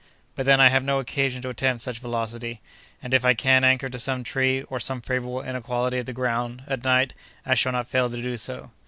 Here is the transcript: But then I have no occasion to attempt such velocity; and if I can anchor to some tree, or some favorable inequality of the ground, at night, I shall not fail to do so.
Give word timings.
But 0.33 0.47
then 0.47 0.59
I 0.59 0.69
have 0.69 0.83
no 0.83 0.97
occasion 0.97 1.43
to 1.43 1.49
attempt 1.49 1.83
such 1.83 1.99
velocity; 1.99 2.59
and 3.03 3.13
if 3.13 3.23
I 3.23 3.35
can 3.35 3.63
anchor 3.63 3.87
to 3.87 3.99
some 3.99 4.23
tree, 4.23 4.63
or 4.63 4.79
some 4.79 4.99
favorable 4.99 5.43
inequality 5.43 5.99
of 5.99 6.07
the 6.07 6.11
ground, 6.11 6.63
at 6.65 6.83
night, 6.83 7.13
I 7.45 7.53
shall 7.53 7.73
not 7.73 7.87
fail 7.87 8.09
to 8.09 8.19
do 8.19 8.35
so. 8.35 8.71